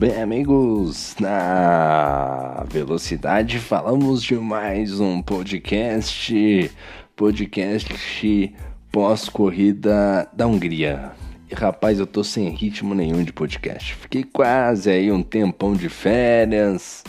Bem, 0.00 0.18
amigos, 0.18 1.14
na 1.20 2.64
velocidade 2.70 3.58
falamos 3.58 4.22
de 4.22 4.34
mais 4.34 4.98
um 4.98 5.20
podcast, 5.20 6.72
podcast 7.14 8.54
pós-corrida 8.90 10.26
da 10.32 10.46
Hungria. 10.46 11.12
E 11.50 11.54
rapaz, 11.54 11.98
eu 11.98 12.06
tô 12.06 12.24
sem 12.24 12.48
ritmo 12.48 12.94
nenhum 12.94 13.22
de 13.22 13.30
podcast. 13.30 13.94
Fiquei 13.96 14.24
quase 14.24 14.90
aí 14.90 15.12
um 15.12 15.22
tempão 15.22 15.74
de 15.74 15.90
férias. 15.90 17.04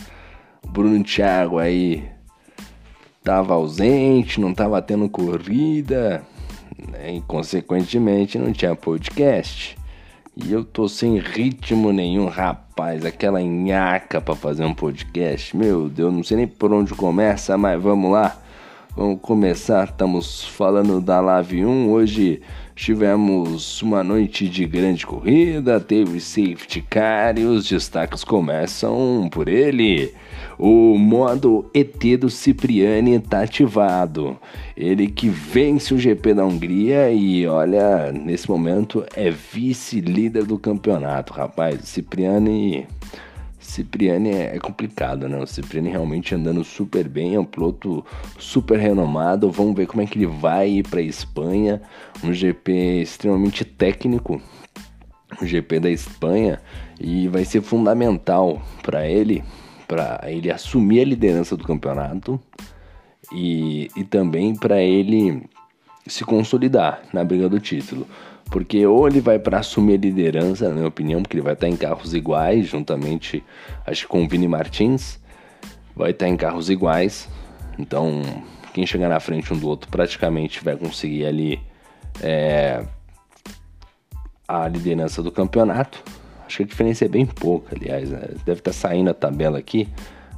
Bruno 0.68 1.02
Thiago 1.02 1.58
aí 1.58 2.06
tava 3.24 3.54
ausente, 3.54 4.38
não 4.38 4.52
tava 4.52 4.82
tendo 4.82 5.08
corrida, 5.08 6.22
né? 6.90 7.14
e 7.14 7.22
consequentemente 7.22 8.36
não 8.36 8.52
tinha 8.52 8.76
podcast. 8.76 9.78
E 10.36 10.52
eu 10.52 10.62
tô 10.62 10.88
sem 10.88 11.18
ritmo 11.18 11.90
nenhum, 11.90 12.26
rapaz. 12.26 12.71
Aquela 12.88 13.40
nhaca 13.40 14.20
pra 14.20 14.34
fazer 14.34 14.64
um 14.64 14.74
podcast. 14.74 15.56
Meu 15.56 15.88
Deus, 15.88 16.12
não 16.12 16.24
sei 16.24 16.36
nem 16.36 16.46
por 16.46 16.72
onde 16.72 16.94
começa, 16.94 17.56
mas 17.56 17.80
vamos 17.80 18.10
lá. 18.10 18.36
Vamos 18.96 19.20
começar. 19.22 19.84
Estamos 19.84 20.44
falando 20.44 21.00
da 21.00 21.20
Live 21.20 21.64
1. 21.64 21.90
Hoje 21.90 22.42
tivemos 22.74 23.82
uma 23.82 24.02
noite 24.02 24.48
de 24.48 24.66
grande 24.66 25.06
corrida, 25.06 25.80
teve 25.80 26.20
safety 26.20 26.82
car 26.82 27.38
e 27.38 27.44
os 27.44 27.68
destaques 27.68 28.24
começam 28.24 29.28
por 29.30 29.48
ele. 29.48 30.12
O 30.58 30.96
modo 30.96 31.70
ET 31.74 31.98
do 32.18 32.30
Cipriani 32.30 33.16
está 33.16 33.42
ativado. 33.42 34.36
Ele 34.76 35.08
que 35.08 35.28
vence 35.28 35.92
o 35.92 35.98
GP 35.98 36.34
da 36.34 36.44
Hungria 36.44 37.10
e 37.10 37.46
olha, 37.46 38.12
nesse 38.12 38.48
momento 38.48 39.04
é 39.16 39.30
vice-líder 39.30 40.44
do 40.44 40.58
campeonato, 40.58 41.32
rapaz. 41.32 41.80
O 41.80 41.86
Cipriani. 41.86 42.86
Cipriani 43.62 44.30
é 44.30 44.58
complicado, 44.58 45.28
né? 45.28 45.38
O 45.38 45.46
Cipriani 45.46 45.90
realmente 45.90 46.34
andando 46.34 46.62
super 46.64 47.08
bem, 47.08 47.34
é 47.34 47.40
um 47.40 47.44
piloto 47.44 48.04
super 48.38 48.78
renomado. 48.78 49.50
Vamos 49.50 49.74
ver 49.74 49.86
como 49.86 50.02
é 50.02 50.06
que 50.06 50.18
ele 50.18 50.26
vai 50.26 50.82
para 50.82 51.00
Espanha, 51.00 51.80
um 52.22 52.32
GP 52.32 53.00
extremamente 53.02 53.64
técnico, 53.64 54.42
um 55.40 55.46
GP 55.46 55.80
da 55.80 55.90
Espanha, 55.90 56.60
e 57.00 57.28
vai 57.28 57.44
ser 57.44 57.62
fundamental 57.62 58.60
para 58.82 59.08
ele 59.08 59.42
para 59.92 60.20
ele 60.24 60.50
assumir 60.50 61.02
a 61.02 61.04
liderança 61.04 61.54
do 61.54 61.64
campeonato 61.64 62.40
e, 63.30 63.90
e 63.94 64.02
também 64.02 64.56
para 64.56 64.80
ele 64.80 65.42
se 66.06 66.24
consolidar 66.24 67.02
na 67.12 67.22
briga 67.22 67.46
do 67.46 67.60
título. 67.60 68.06
Porque 68.52 68.86
ou 68.86 69.08
ele 69.08 69.22
vai 69.22 69.38
para 69.38 69.60
assumir 69.60 69.94
a 69.94 69.96
liderança, 69.96 70.68
na 70.68 70.74
minha 70.74 70.86
opinião, 70.86 71.22
porque 71.22 71.38
ele 71.38 71.42
vai 71.42 71.54
estar 71.54 71.68
em 71.68 71.76
carros 71.76 72.12
iguais, 72.12 72.66
juntamente, 72.66 73.42
acho 73.86 74.02
que 74.02 74.08
com 74.08 74.22
o 74.22 74.28
Vini 74.28 74.46
Martins, 74.46 75.18
vai 75.96 76.10
estar 76.10 76.28
em 76.28 76.36
carros 76.36 76.68
iguais. 76.68 77.30
Então, 77.78 78.20
quem 78.74 78.84
chegar 78.84 79.08
na 79.08 79.18
frente 79.20 79.54
um 79.54 79.58
do 79.58 79.66
outro 79.66 79.90
praticamente 79.90 80.62
vai 80.62 80.76
conseguir 80.76 81.24
ali 81.24 81.60
é, 82.22 82.84
a 84.46 84.68
liderança 84.68 85.22
do 85.22 85.32
campeonato. 85.32 86.04
Acho 86.46 86.58
que 86.58 86.62
a 86.64 86.66
diferença 86.66 87.06
é 87.06 87.08
bem 87.08 87.24
pouca, 87.24 87.74
aliás, 87.74 88.10
né? 88.10 88.20
deve 88.44 88.60
estar 88.60 88.70
tá 88.70 88.72
saindo 88.72 89.08
a 89.08 89.14
tabela 89.14 89.58
aqui, 89.58 89.88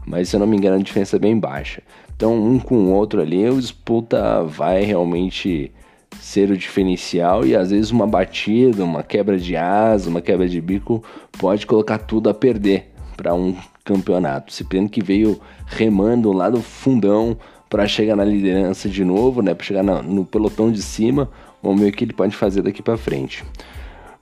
mas 0.06 0.28
se 0.28 0.36
eu 0.36 0.40
não 0.40 0.46
me 0.46 0.56
engano 0.56 0.76
a 0.76 0.78
diferença 0.78 1.16
é 1.16 1.18
bem 1.18 1.36
baixa. 1.36 1.82
Então, 2.14 2.32
um 2.32 2.60
com 2.60 2.76
o 2.76 2.92
outro 2.92 3.20
ali, 3.20 3.48
o 3.50 3.60
disputa 3.60 4.44
vai 4.44 4.84
realmente 4.84 5.72
ser 6.20 6.50
o 6.50 6.56
diferencial 6.56 7.46
e 7.46 7.54
às 7.54 7.70
vezes 7.70 7.90
uma 7.90 8.06
batida, 8.06 8.84
uma 8.84 9.02
quebra 9.02 9.38
de 9.38 9.56
asa, 9.56 10.08
uma 10.08 10.20
quebra 10.20 10.48
de 10.48 10.60
bico 10.60 11.02
pode 11.38 11.66
colocar 11.66 11.98
tudo 11.98 12.28
a 12.28 12.34
perder 12.34 12.92
para 13.16 13.34
um 13.34 13.54
campeonato. 13.84 14.52
Cipriano 14.52 14.88
que 14.88 15.02
veio 15.02 15.40
remando 15.66 16.32
lá 16.32 16.50
do 16.50 16.60
fundão 16.60 17.36
para 17.68 17.86
chegar 17.86 18.16
na 18.16 18.24
liderança 18.24 18.88
de 18.88 19.04
novo, 19.04 19.42
né, 19.42 19.54
para 19.54 19.64
chegar 19.64 19.82
no 19.82 20.24
pelotão 20.24 20.70
de 20.70 20.82
cima. 20.82 21.30
Vamos 21.62 21.80
ver 21.80 21.88
o 21.88 21.92
que 21.92 22.04
ele 22.04 22.12
pode 22.12 22.36
fazer 22.36 22.62
daqui 22.62 22.82
para 22.82 22.96
frente. 22.96 23.44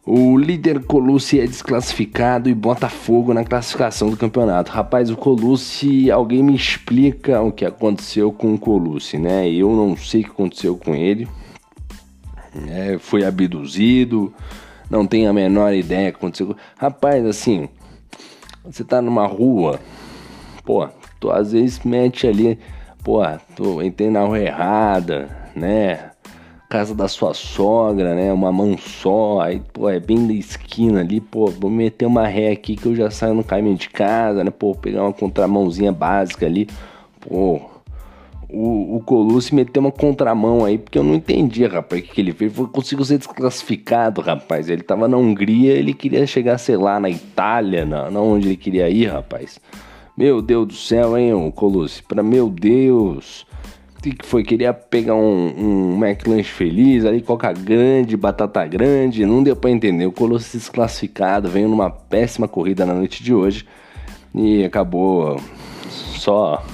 O 0.05 0.37
líder 0.37 0.84
Colucci 0.84 1.39
é 1.39 1.47
desclassificado 1.47 2.50
e 2.50 2.55
bota 2.55 2.89
fogo 2.89 3.33
na 3.33 3.45
classificação 3.45 4.11
do 4.11 4.16
campeonato. 4.16 4.72
Rapaz, 4.72 5.11
o 5.11 5.16
Colucci, 5.16 6.11
alguém 6.11 6.43
me 6.43 6.56
explica 6.56 7.41
o 7.41 7.53
que 7.53 7.65
aconteceu 7.65 8.33
com 8.33 8.55
o 8.55 8.59
Colucci, 8.59 9.16
né? 9.16 9.49
Eu 9.49 9.71
não 9.71 9.97
sei 9.97 10.22
o 10.22 10.25
que 10.25 10.31
aconteceu 10.31 10.77
com 10.77 10.93
ele. 10.93 11.28
É, 12.69 12.99
foi 12.99 13.25
abduzido, 13.25 14.33
não 14.91 15.07
tenho 15.07 15.31
a 15.31 15.33
menor 15.33 15.73
ideia 15.73 16.11
que 16.11 16.19
aconteceu. 16.19 16.57
Rapaz, 16.77 17.25
assim, 17.25 17.69
você 18.65 18.85
tá 18.85 19.01
numa 19.01 19.27
rua, 19.27 19.81
pô, 20.65 20.89
tu 21.19 21.31
às 21.31 21.53
vezes 21.53 21.81
mete 21.85 22.27
ali, 22.27 22.59
pô, 23.03 23.21
tu 23.57 23.83
entrei 23.83 24.11
na 24.11 24.21
rua 24.21 24.39
errada, 24.39 25.51
né? 25.57 26.13
casa 26.73 26.95
da 26.95 27.07
sua 27.07 27.35
sogra, 27.35 28.15
né? 28.15 28.33
Uma 28.33 28.51
mão 28.51 28.79
só, 28.79 29.43
aí, 29.43 29.61
pô, 29.75 29.91
é 29.91 30.01
bem 30.01 30.27
da 30.27 30.33
esquina 30.33 31.01
ali, 31.01 31.21
pô, 31.21 31.49
vou 31.49 31.71
meter 31.71 32.07
uma 32.07 32.27
ré 32.27 32.51
aqui 32.51 32.77
que 32.77 32.87
eu 32.87 32.97
já 32.97 33.11
saio 33.11 33.34
no 33.34 33.45
caminho 33.45 33.77
de 33.77 33.91
casa, 33.91 34.43
né? 34.43 34.51
Pô, 34.51 34.75
pegar 34.75 35.03
uma 35.03 35.13
contramãozinha 35.13 35.93
básica 35.93 36.47
ali, 36.47 36.67
pô. 37.21 37.72
O, 38.53 38.97
o 38.97 39.01
Colucci 39.01 39.55
meteu 39.55 39.81
uma 39.81 39.91
contramão 39.91 40.65
aí, 40.65 40.77
porque 40.77 40.99
eu 40.99 41.03
não 41.03 41.15
entendi, 41.15 41.65
rapaz, 41.65 42.03
o 42.03 42.05
que, 42.05 42.13
que 42.13 42.21
ele 42.21 42.33
fez. 42.33 42.53
Conseguiu 42.71 43.05
ser 43.05 43.19
desclassificado, 43.19 44.21
rapaz. 44.21 44.69
Ele 44.69 44.83
tava 44.83 45.09
na 45.09 45.17
Hungria, 45.17 45.73
ele 45.73 45.95
queria 45.95 46.27
chegar, 46.27 46.59
sei 46.59 46.77
lá, 46.77 47.01
na 47.01 47.09
Itália, 47.09 47.87
na, 47.87 48.11
na 48.11 48.21
onde 48.21 48.49
ele 48.49 48.57
queria 48.57 48.91
ir, 48.91 49.07
rapaz. 49.07 49.59
Meu 50.17 50.43
Deus 50.43 50.69
do 50.69 50.75
céu, 50.75 51.17
hein, 51.17 51.33
o 51.33 51.51
Colucci? 51.51 52.03
Pra 52.03 52.23
meu 52.23 52.51
Deus 52.51 53.47
que 54.11 54.27
foi? 54.27 54.43
Queria 54.43 54.75
pegar 54.75 55.15
um, 55.15 55.55
um 55.57 56.05
McLanche 56.05 56.51
feliz, 56.51 57.05
ali 57.05 57.21
coca 57.21 57.53
grande, 57.53 58.17
batata 58.17 58.67
grande, 58.67 59.25
não 59.25 59.43
deu 59.43 59.55
para 59.55 59.71
entender. 59.71 60.07
O 60.07 60.13
Colosso 60.13 60.57
desclassificado, 60.57 61.49
veio 61.49 61.69
numa 61.69 61.91
péssima 61.91 62.49
corrida 62.49 62.84
na 62.84 62.95
noite 62.95 63.23
de 63.23 63.33
hoje 63.33 63.65
e 64.34 64.65
acabou 64.65 65.41
só 65.89 66.65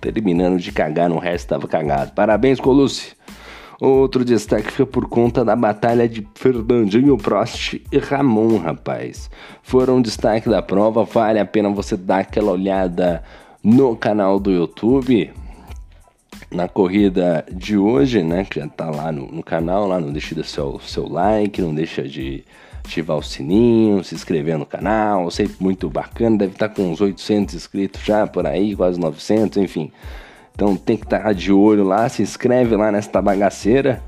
terminando 0.00 0.58
de 0.58 0.72
cagar, 0.72 1.08
no 1.08 1.18
resto 1.18 1.44
estava 1.44 1.68
cagado. 1.68 2.12
Parabéns, 2.12 2.58
Colucci! 2.58 3.14
Outro 3.80 4.24
destaque 4.24 4.70
fica 4.70 4.84
por 4.84 5.08
conta 5.08 5.42
da 5.42 5.56
batalha 5.56 6.06
de 6.06 6.26
Fernandinho 6.34 7.16
Prost 7.16 7.80
e 7.90 7.98
Ramon, 7.98 8.58
rapaz. 8.58 9.30
Foram 9.62 9.96
um 9.96 10.02
destaque 10.02 10.50
da 10.50 10.60
prova, 10.60 11.04
vale 11.04 11.38
a 11.38 11.46
pena 11.46 11.70
você 11.70 11.96
dar 11.96 12.18
aquela 12.18 12.52
olhada 12.52 13.22
no 13.64 13.96
canal 13.96 14.38
do 14.38 14.50
YouTube 14.50 15.32
na 16.50 16.68
corrida 16.68 17.44
de 17.50 17.78
hoje, 17.78 18.22
né? 18.22 18.44
Que 18.44 18.60
já 18.60 18.68
tá 18.68 18.90
lá 18.90 19.10
no, 19.10 19.26
no 19.32 19.42
canal, 19.42 19.86
lá 19.86 19.98
não 19.98 20.12
deixe 20.12 20.34
de 20.34 20.44
seu, 20.44 20.78
seu 20.80 21.08
like, 21.08 21.62
não 21.62 21.74
deixa 21.74 22.02
de 22.02 22.44
ativar 22.90 23.16
o 23.16 23.22
sininho, 23.22 24.02
se 24.02 24.14
inscrever 24.14 24.58
no 24.58 24.66
canal, 24.66 25.30
sempre 25.30 25.56
muito 25.60 25.88
bacana, 25.88 26.38
deve 26.38 26.52
estar 26.52 26.68
com 26.68 26.90
uns 26.90 27.00
800 27.00 27.54
inscritos 27.54 28.02
já 28.02 28.26
por 28.26 28.46
aí, 28.46 28.74
quase 28.74 28.98
900, 28.98 29.58
enfim. 29.58 29.92
Então 30.54 30.76
tem 30.76 30.96
que 30.96 31.04
estar 31.04 31.32
de 31.32 31.52
olho 31.52 31.84
lá, 31.84 32.08
se 32.08 32.20
inscreve 32.22 32.74
lá 32.76 32.90
nesta 32.90 33.22
bagaceira 33.22 34.02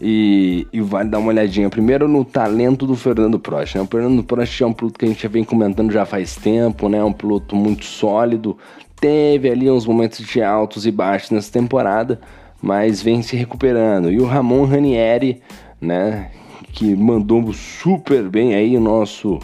e, 0.00 0.66
e 0.72 0.80
vai 0.80 1.04
dar 1.04 1.18
uma 1.18 1.28
olhadinha 1.28 1.68
primeiro 1.68 2.08
no 2.08 2.24
talento 2.24 2.86
do 2.86 2.96
Fernando 2.96 3.38
Prost. 3.38 3.76
Né? 3.76 3.82
O 3.82 3.86
Fernando 3.86 4.24
Prost 4.24 4.60
é 4.60 4.66
um 4.66 4.72
piloto 4.72 4.98
que 4.98 5.04
a 5.04 5.08
gente 5.08 5.22
já 5.22 5.28
vem 5.28 5.44
comentando 5.44 5.92
já 5.92 6.04
faz 6.04 6.34
tempo, 6.34 6.88
né? 6.88 7.04
Um 7.04 7.12
piloto 7.12 7.54
muito 7.54 7.84
sólido, 7.84 8.56
teve 8.98 9.50
ali 9.50 9.70
uns 9.70 9.86
momentos 9.86 10.24
de 10.26 10.42
altos 10.42 10.86
e 10.86 10.90
baixos 10.90 11.30
nessa 11.30 11.52
temporada, 11.52 12.20
mas 12.60 13.02
vem 13.02 13.22
se 13.22 13.36
recuperando. 13.36 14.10
E 14.10 14.18
o 14.18 14.26
Ramon 14.26 14.64
Ranieri, 14.64 15.40
né, 15.80 16.30
que 16.76 16.94
mandou 16.94 17.54
super 17.54 18.28
bem 18.28 18.54
aí 18.54 18.76
o 18.76 18.80
nosso 18.80 19.40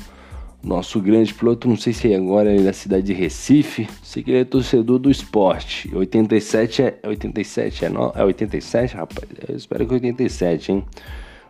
nosso 0.62 1.00
grande 1.00 1.34
piloto, 1.34 1.66
não 1.66 1.76
sei 1.76 1.92
se 1.92 2.14
agora 2.14 2.54
é 2.54 2.62
da 2.62 2.72
cidade 2.72 3.06
de 3.06 3.12
Recife, 3.12 3.88
sei 4.00 4.22
que 4.22 4.30
ele 4.30 4.40
é 4.40 4.44
torcedor 4.44 5.00
do 5.00 5.10
esporte. 5.10 5.92
87 5.92 6.82
é 6.82 6.98
87 7.02 7.86
é, 7.86 7.88
no, 7.88 8.12
é 8.14 8.22
87, 8.22 8.94
rapaz. 8.94 9.28
Eu 9.48 9.56
espero 9.56 9.84
que 9.84 9.94
87, 9.94 10.70
hein? 10.70 10.84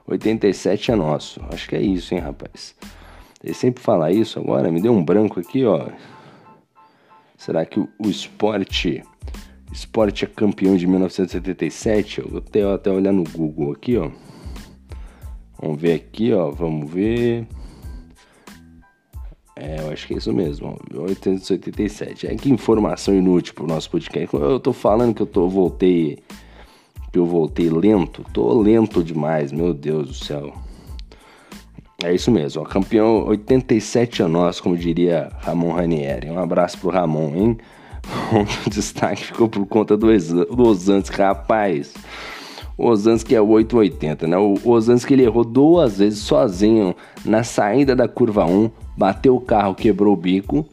87 0.06 0.92
é 0.92 0.96
nosso. 0.96 1.42
Acho 1.50 1.68
que 1.68 1.76
é 1.76 1.82
isso, 1.82 2.14
hein, 2.14 2.20
rapaz. 2.20 2.74
Ele 3.44 3.52
sempre 3.52 3.82
fala 3.82 4.10
isso 4.10 4.38
agora, 4.38 4.70
me 4.70 4.80
deu 4.80 4.94
um 4.94 5.04
branco 5.04 5.40
aqui, 5.40 5.62
ó. 5.64 5.88
Será 7.36 7.66
que 7.66 7.80
o, 7.80 7.88
o 7.98 8.08
esporte 8.08 9.02
esporte 9.70 10.24
é 10.24 10.28
campeão 10.28 10.74
de 10.76 10.86
1977? 10.86 12.20
Eu 12.20 12.28
vou 12.28 12.38
até, 12.38 12.62
até 12.62 12.90
olhar 12.90 13.12
no 13.12 13.24
Google 13.24 13.72
aqui, 13.72 13.98
ó. 13.98 14.10
Vamos 15.62 15.80
ver 15.80 15.94
aqui, 15.94 16.32
ó. 16.32 16.50
Vamos 16.50 16.90
ver. 16.90 17.46
É, 19.54 19.80
eu 19.80 19.90
acho 19.90 20.06
que 20.08 20.14
é 20.14 20.16
isso 20.16 20.32
mesmo, 20.32 20.76
887. 20.92 22.26
É 22.26 22.34
que 22.34 22.50
informação 22.50 23.14
inútil 23.14 23.54
pro 23.54 23.66
nosso 23.66 23.88
podcast. 23.88 24.34
Eu 24.34 24.58
tô 24.58 24.72
falando 24.72 25.14
que 25.14 25.22
eu 25.22 25.26
tô 25.26 25.48
voltei 25.48 26.18
que 27.12 27.18
eu 27.18 27.26
voltei 27.26 27.68
lento, 27.68 28.24
tô 28.32 28.58
lento 28.58 29.04
demais, 29.04 29.52
meu 29.52 29.74
Deus 29.74 30.08
do 30.08 30.14
céu. 30.14 30.54
É 32.02 32.12
isso 32.12 32.30
mesmo, 32.30 32.62
ó, 32.62 32.64
campeão 32.64 33.26
87 33.26 34.22
a 34.22 34.28
nós, 34.28 34.60
como 34.60 34.76
diria 34.76 35.30
Ramon 35.40 35.72
Ranieri. 35.72 36.30
Um 36.30 36.38
abraço 36.38 36.78
pro 36.78 36.90
Ramon, 36.90 37.36
hein? 37.36 37.58
O 38.66 38.70
destaque 38.70 39.26
ficou 39.26 39.48
por 39.48 39.64
conta 39.66 39.96
do, 39.96 40.08
do 40.46 40.62
Osansky, 40.62 41.18
rapaz. 41.18 41.94
O 42.82 42.88
Osansky 42.88 43.36
é 43.36 43.40
o 43.40 43.46
880, 43.46 44.26
né? 44.26 44.36
O 44.36 44.58
Osansky 44.68 45.12
ele 45.12 45.22
errou 45.22 45.44
duas 45.44 45.98
vezes 45.98 46.18
sozinho 46.18 46.96
na 47.24 47.44
saída 47.44 47.94
da 47.94 48.08
curva 48.08 48.44
1, 48.44 48.68
bateu 48.96 49.36
o 49.36 49.40
carro, 49.40 49.72
quebrou 49.72 50.12
o 50.12 50.16
bico, 50.16 50.66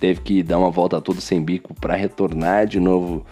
teve 0.00 0.20
que 0.20 0.42
dar 0.42 0.58
uma 0.58 0.68
volta 0.68 1.00
toda 1.00 1.20
sem 1.20 1.40
bico 1.40 1.72
para 1.72 1.94
retornar 1.94 2.66
de 2.66 2.80
novo 2.80 3.24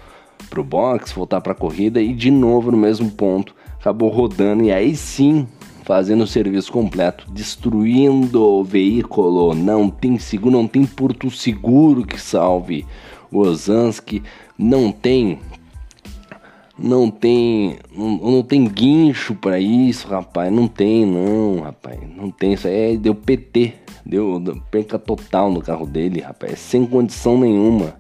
pro 0.49 0.63
box, 0.63 1.11
voltar 1.11 1.41
para 1.41 1.51
a 1.51 1.57
corrida 1.57 2.01
e 2.01 2.15
de 2.15 2.31
novo 2.31 2.71
no 2.71 2.77
mesmo 2.77 3.11
ponto, 3.11 3.57
acabou 3.81 4.09
rodando 4.09 4.63
e 4.63 4.71
aí 4.71 4.95
sim 4.95 5.45
fazendo 5.83 6.23
o 6.23 6.27
serviço 6.29 6.71
completo, 6.71 7.27
destruindo 7.29 8.41
o 8.41 8.63
veículo. 8.63 9.53
Não 9.53 9.91
tem 9.91 10.17
seguro, 10.21 10.55
não 10.55 10.69
tem 10.69 10.87
porto 10.87 11.29
seguro 11.29 12.07
que 12.07 12.21
salve 12.21 12.87
o 13.33 13.41
Osansky, 13.41 14.23
não 14.57 14.93
tem 14.93 15.41
não 16.83 17.11
tem 17.11 17.79
não, 17.97 18.09
não 18.17 18.43
tem 18.43 18.65
guincho 18.65 19.35
para 19.35 19.59
isso, 19.61 20.09
rapaz, 20.09 20.53
não 20.53 20.67
tem 20.67 21.07
não, 21.07 21.61
rapaz, 21.61 21.99
não 22.17 22.31
tem 22.31 22.55
isso 22.55 22.67
aí, 22.67 22.97
deu 22.97 23.15
PT, 23.15 23.75
deu, 24.05 24.41
deu 24.41 24.61
perca 24.71 24.99
total 24.99 25.51
no 25.51 25.63
carro 25.63 25.87
dele, 25.87 26.21
rapaz, 26.21 26.59
sem 26.59 26.85
condição 26.85 27.39
nenhuma. 27.39 27.95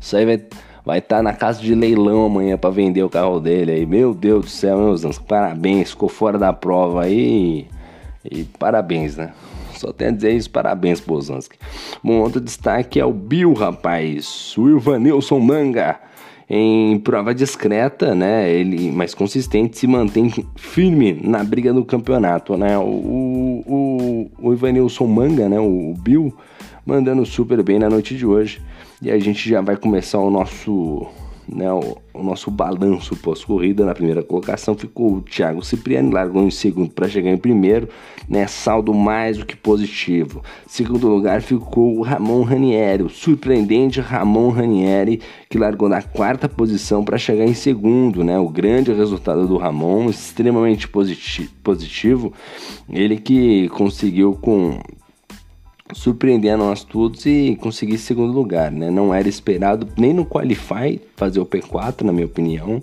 Isso 0.00 0.16
aí 0.16 0.24
vai 0.24 0.42
vai 0.84 0.98
estar 0.98 1.16
tá 1.16 1.22
na 1.22 1.32
casa 1.32 1.62
de 1.62 1.74
leilão 1.74 2.26
amanhã 2.26 2.58
para 2.58 2.70
vender 2.70 3.02
o 3.02 3.08
carro 3.08 3.40
dele 3.40 3.72
aí. 3.72 3.86
Meu 3.86 4.12
Deus 4.12 4.44
do 4.44 4.50
céu, 4.50 4.78
meus 4.78 5.04
anos, 5.04 5.18
parabéns, 5.18 5.90
ficou 5.90 6.08
fora 6.08 6.38
da 6.38 6.52
prova 6.52 7.04
aí. 7.04 7.66
E 8.22 8.44
parabéns, 8.44 9.16
né? 9.16 9.32
Só 9.74 9.92
tenho 9.92 10.10
a 10.10 10.14
dizer 10.14 10.32
isso, 10.32 10.50
parabéns, 10.50 11.00
Bozansky. 11.00 11.58
Bom, 12.02 12.20
outro 12.20 12.40
destaque 12.40 13.00
é 13.00 13.04
o 13.04 13.12
Bill, 13.12 13.54
rapaz. 13.54 14.54
O 14.56 14.68
Ivanilson 14.68 15.40
Manga. 15.40 15.98
Em 16.48 16.98
prova 16.98 17.34
discreta, 17.34 18.14
né? 18.14 18.52
Ele 18.52 18.92
mais 18.92 19.14
consistente 19.14 19.78
se 19.78 19.86
mantém 19.86 20.30
firme 20.56 21.18
na 21.22 21.42
briga 21.42 21.72
do 21.72 21.84
campeonato, 21.84 22.56
né? 22.56 22.76
O, 22.78 23.62
o, 23.66 24.30
o 24.38 24.52
Ivanilson 24.52 25.06
Manga, 25.06 25.48
né? 25.48 25.58
O 25.58 25.94
Bill 25.96 26.34
mandando 26.84 27.24
super 27.24 27.62
bem 27.62 27.78
na 27.78 27.88
noite 27.88 28.14
de 28.14 28.26
hoje. 28.26 28.60
E 29.00 29.10
a 29.10 29.18
gente 29.18 29.48
já 29.48 29.60
vai 29.60 29.76
começar 29.76 30.18
o 30.18 30.30
nosso, 30.30 31.06
né, 31.48 31.72
o, 31.72 31.98
o 32.12 32.22
nosso 32.22 32.50
balanço 32.50 33.16
pós-corrida. 33.16 33.84
Na 33.84 33.94
primeira 33.94 34.22
colocação 34.22 34.74
ficou 34.74 35.14
o 35.14 35.22
Thiago 35.22 35.64
Cipriani, 35.64 36.10
largou 36.10 36.42
em 36.42 36.50
segundo 36.50 36.90
para 36.90 37.08
chegar 37.08 37.30
em 37.30 37.36
primeiro, 37.36 37.88
né, 38.28 38.46
saldo 38.46 38.94
mais 38.94 39.38
do 39.38 39.46
que 39.46 39.56
positivo. 39.56 40.42
Segundo 40.66 41.08
lugar 41.08 41.42
ficou 41.42 41.98
o 41.98 42.02
Ramon 42.02 42.42
Ranieri, 42.42 43.02
o 43.02 43.08
surpreendente 43.08 44.00
Ramon 44.00 44.50
Ranieri, 44.50 45.20
que 45.48 45.58
largou 45.58 45.88
na 45.88 46.02
quarta 46.02 46.48
posição 46.48 47.04
para 47.04 47.18
chegar 47.18 47.44
em 47.44 47.54
segundo, 47.54 48.24
né, 48.24 48.38
o 48.38 48.48
grande 48.48 48.92
resultado 48.92 49.46
do 49.46 49.56
Ramon, 49.56 50.08
extremamente 50.08 50.88
positivo. 50.88 52.32
Ele 52.88 53.16
que 53.16 53.68
conseguiu 53.70 54.34
com 54.34 54.78
surpreender 55.92 56.54
a 56.54 56.56
nós 56.56 56.82
todos 56.82 57.26
e 57.26 57.58
conseguir 57.60 57.98
segundo 57.98 58.32
lugar, 58.32 58.72
né? 58.72 58.90
Não 58.90 59.12
era 59.12 59.28
esperado 59.28 59.86
nem 59.98 60.14
no 60.14 60.24
Qualify 60.24 60.98
fazer 61.14 61.40
o 61.40 61.46
P4, 61.46 62.02
na 62.02 62.12
minha 62.12 62.24
opinião, 62.24 62.82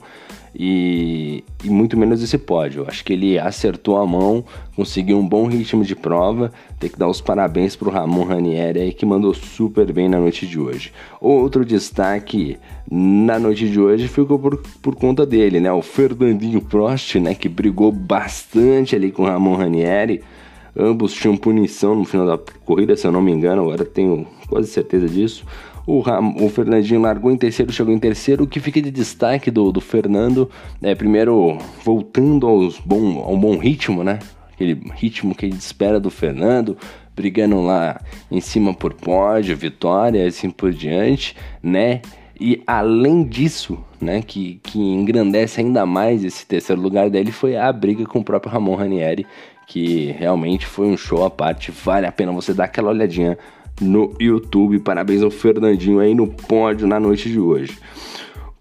e, 0.54 1.44
e 1.64 1.70
muito 1.70 1.98
menos 1.98 2.22
esse 2.22 2.38
pódio. 2.38 2.86
Acho 2.88 3.04
que 3.04 3.14
ele 3.14 3.40
acertou 3.40 3.98
a 3.98 4.06
mão, 4.06 4.46
conseguiu 4.76 5.18
um 5.18 5.28
bom 5.28 5.48
ritmo 5.48 5.84
de 5.84 5.96
prova. 5.96 6.52
Tem 6.80 6.92
que 6.92 7.00
dar 7.00 7.08
os 7.08 7.22
parabéns 7.22 7.76
para 7.76 7.90
o 7.90 7.92
Ramon 7.92 8.24
Ranieri 8.24 8.80
aí, 8.80 8.94
que 8.94 9.06
mandou 9.06 9.34
super 9.34 9.92
bem 9.92 10.08
na 10.08 10.20
noite 10.20 10.46
de 10.46 10.60
hoje. 10.60 10.94
Outro 11.20 11.66
destaque 11.66 12.60
na 12.90 13.40
noite 13.40 13.68
de 13.68 13.80
hoje 13.80 14.08
ficou 14.08 14.38
por, 14.38 14.62
por 14.80 14.96
conta 14.96 15.26
dele, 15.26 15.60
né? 15.60 15.72
O 15.72 15.82
Fernandinho 15.82 16.62
Prost, 16.62 17.16
né? 17.16 17.34
Que 17.34 17.50
brigou 17.50 17.92
bastante 17.92 18.96
ali 18.96 19.12
com 19.12 19.24
o 19.24 19.26
Ramon 19.26 19.56
Ranieri 19.56 20.22
Ambos 20.76 21.14
tinham 21.14 21.36
punição 21.36 21.96
no 21.96 22.06
final 22.06 22.26
da 22.26 22.38
corrida, 22.66 22.96
se 22.96 23.06
eu 23.06 23.12
não 23.12 23.22
me 23.22 23.32
engano, 23.32 23.64
agora 23.64 23.84
tenho 23.84 24.26
quase 24.48 24.70
certeza 24.70 25.08
disso. 25.08 25.46
O, 25.86 26.00
Ram, 26.00 26.36
o 26.40 26.50
Fernandinho 26.50 27.02
largou 27.02 27.32
em 27.32 27.38
terceiro, 27.38 27.72
chegou 27.72 27.94
em 27.94 28.00
terceiro. 28.00 28.44
O 28.44 28.48
que 28.48 28.60
fica 28.60 28.82
de 28.82 28.92
destaque 28.92 29.50
do, 29.50 29.72
do 29.72 29.82
Fernando 29.82 30.50
é, 30.82 30.94
primeiro, 30.96 31.58
voltando 31.84 32.48
aos 32.48 32.80
bom, 32.80 33.20
ao 33.20 33.36
bom 33.36 33.58
ritmo, 33.58 34.04
né? 34.04 34.20
Aquele 34.54 34.80
ritmo 34.94 35.34
que 35.34 35.46
a 35.46 35.50
gente 35.50 35.60
espera 35.60 36.00
do 36.00 36.10
Fernando, 36.10 36.78
brigando 37.16 37.62
lá 37.62 38.00
em 38.30 38.40
cima 38.40 38.74
por 38.74 38.94
pódio, 38.94 39.58
vitória, 39.58 40.26
assim 40.26 40.50
por 40.50 40.72
diante, 40.72 41.36
né? 41.62 42.02
E 42.40 42.64
além 42.66 43.24
disso, 43.24 43.78
né, 44.00 44.24
que, 44.24 44.60
que 44.64 44.80
engrandece 44.80 45.62
ainda 45.62 45.86
mais 45.86 46.24
esse 46.24 46.44
terceiro 46.44 46.82
lugar 46.82 47.08
dele 47.08 47.32
foi 47.32 47.56
a 47.56 47.72
briga 47.72 48.04
com 48.04 48.18
o 48.18 48.24
próprio 48.24 48.52
Ramon 48.52 48.74
Ranieri, 48.74 49.28
que 49.72 50.14
realmente 50.20 50.66
foi 50.66 50.86
um 50.88 50.98
show 50.98 51.24
à 51.24 51.30
parte. 51.30 51.72
Vale 51.72 52.06
a 52.06 52.12
pena 52.12 52.34
você 52.34 52.54
dar 52.54 52.66
aquela 52.66 52.90
olhadinha 52.90 53.38
no 53.80 54.14
YouTube. 54.20 54.78
Parabéns 54.80 55.24
ao 55.24 55.32
Fernandinho 55.32 56.02
aí 56.02 56.14
no 56.14 56.28
pódio 56.28 56.86
na 56.86 57.00
noite 57.00 57.30
de 57.30 57.40
hoje. 57.40 57.80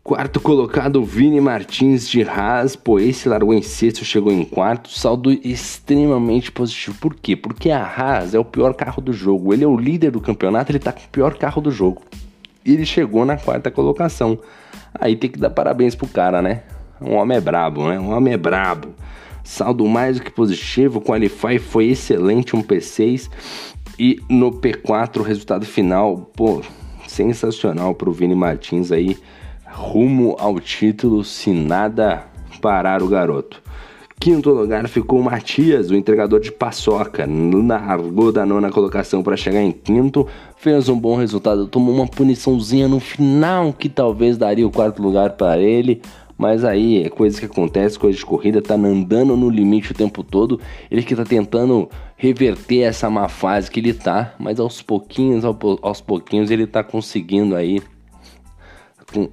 Quarto 0.04 0.40
colocado, 0.40 1.04
Vini 1.04 1.40
Martins 1.40 2.08
de 2.08 2.22
Haas. 2.22 2.76
Pô, 2.76 3.00
esse 3.00 3.28
largou 3.28 3.52
em 3.52 3.60
sexto, 3.60 4.04
chegou 4.04 4.32
em 4.32 4.44
quarto. 4.44 4.88
Saldo 4.88 5.32
extremamente 5.32 6.52
positivo. 6.52 6.96
Por 7.00 7.16
quê? 7.16 7.34
Porque 7.34 7.72
a 7.72 7.82
Haas 7.82 8.32
é 8.32 8.38
o 8.38 8.44
pior 8.44 8.72
carro 8.72 9.02
do 9.02 9.12
jogo. 9.12 9.52
Ele 9.52 9.64
é 9.64 9.66
o 9.66 9.76
líder 9.76 10.12
do 10.12 10.20
campeonato, 10.20 10.70
ele 10.70 10.78
tá 10.78 10.92
com 10.92 11.00
o 11.00 11.08
pior 11.08 11.36
carro 11.36 11.60
do 11.60 11.72
jogo. 11.72 12.02
E 12.64 12.72
ele 12.72 12.86
chegou 12.86 13.24
na 13.24 13.36
quarta 13.36 13.68
colocação. 13.68 14.38
Aí 14.94 15.16
tem 15.16 15.28
que 15.28 15.40
dar 15.40 15.50
parabéns 15.50 15.96
pro 15.96 16.06
cara, 16.06 16.40
né? 16.40 16.62
Um 17.00 17.14
homem 17.14 17.36
é 17.36 17.40
brabo, 17.40 17.88
né? 17.88 17.98
Um 17.98 18.12
homem 18.12 18.34
é 18.34 18.36
brabo. 18.36 18.94
Saldo 19.42 19.86
mais 19.86 20.18
do 20.18 20.22
que 20.22 20.30
positivo, 20.30 21.00
Qualify 21.00 21.58
foi 21.58 21.88
excelente, 21.88 22.54
um 22.54 22.62
P6. 22.62 23.30
E 23.98 24.18
no 24.28 24.52
P4, 24.52 25.18
o 25.18 25.22
resultado 25.22 25.66
final, 25.66 26.30
pô, 26.34 26.62
sensacional 27.06 27.94
para 27.94 28.08
o 28.08 28.12
Vini 28.12 28.34
Martins 28.34 28.90
aí, 28.90 29.18
rumo 29.66 30.36
ao 30.38 30.58
título, 30.58 31.22
se 31.24 31.50
nada 31.50 32.24
parar 32.60 33.02
o 33.02 33.08
garoto. 33.08 33.62
Quinto 34.20 34.50
lugar 34.50 34.86
ficou 34.86 35.22
Matias, 35.22 35.90
o 35.90 35.96
entregador 35.96 36.40
de 36.40 36.52
paçoca. 36.52 37.26
Largou 37.26 38.30
da 38.30 38.44
nona 38.44 38.70
colocação 38.70 39.22
para 39.22 39.34
chegar 39.34 39.62
em 39.62 39.72
quinto. 39.72 40.26
Fez 40.58 40.90
um 40.90 40.98
bom 40.98 41.16
resultado, 41.16 41.66
tomou 41.66 41.94
uma 41.94 42.06
puniçãozinha 42.06 42.86
no 42.86 43.00
final 43.00 43.72
que 43.72 43.88
talvez 43.88 44.36
daria 44.36 44.66
o 44.66 44.70
quarto 44.70 45.02
lugar 45.02 45.30
para 45.30 45.58
ele. 45.58 46.02
Mas 46.40 46.64
aí 46.64 47.04
é 47.04 47.10
coisa 47.10 47.38
que 47.38 47.44
acontece, 47.44 47.98
coisa 47.98 48.16
de 48.16 48.24
corrida, 48.24 48.62
tá 48.62 48.72
andando 48.72 49.36
no 49.36 49.50
limite 49.50 49.92
o 49.92 49.94
tempo 49.94 50.24
todo. 50.24 50.58
Ele 50.90 51.02
que 51.02 51.14
tá 51.14 51.22
tentando 51.22 51.86
reverter 52.16 52.80
essa 52.80 53.10
má 53.10 53.28
fase 53.28 53.70
que 53.70 53.78
ele 53.78 53.92
tá, 53.92 54.34
mas 54.38 54.58
aos 54.58 54.80
pouquinhos, 54.80 55.44
aos 55.44 56.00
pouquinhos 56.00 56.50
ele 56.50 56.66
tá 56.66 56.82
conseguindo 56.82 57.54
aí 57.54 57.82